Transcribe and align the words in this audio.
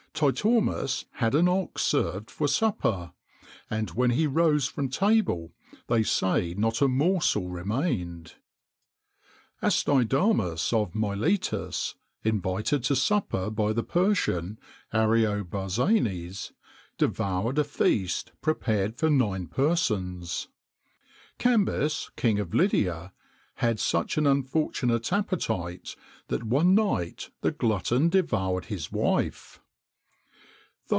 [XXIX 0.13 0.37
7] 0.37 0.61
Titormus 0.65 1.05
had 1.13 1.33
an 1.33 1.47
ox 1.47 1.81
served 1.83 2.29
for 2.29 2.47
supper, 2.47 3.13
and 3.71 3.91
when 3.91 4.11
he 4.11 4.27
rose 4.27 4.67
from 4.67 4.87
table, 4.89 5.51
they 5.87 6.03
say 6.03 6.53
not 6.53 6.79
a 6.81 6.87
morsel 6.87 7.49
remained.[XXIX 7.49 8.35
8] 9.63 9.67
Astydamas 9.67 10.73
of 10.73 10.93
Miletus, 10.93 11.95
invited 12.23 12.83
to 12.83 12.95
supper 12.95 13.49
by 13.49 13.73
the 13.73 13.81
Persian, 13.83 14.59
Ariobarzanes, 14.93 16.51
devoured 16.99 17.57
a 17.57 17.63
feast 17.63 18.33
prepared 18.43 18.97
for 18.97 19.09
nine 19.09 19.47
persons.[XXIX 19.47 20.49
9] 21.45 21.65
Cambis, 21.65 22.11
King 22.17 22.37
of 22.37 22.53
Lydia, 22.53 23.11
had 23.55 23.79
such 23.79 24.17
an 24.19 24.27
unfortunate 24.27 25.11
appetite, 25.11 25.95
that 26.27 26.43
one 26.43 26.75
night 26.75 27.31
the 27.41 27.51
glutton 27.51 28.09
devoured 28.09 28.65
his 28.65 28.91
wife! 28.91 29.59